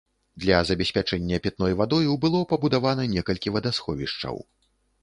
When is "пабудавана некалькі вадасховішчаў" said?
2.55-4.35